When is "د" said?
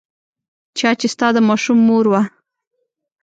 1.35-1.37